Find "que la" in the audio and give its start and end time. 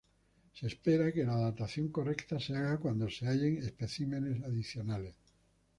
1.13-1.37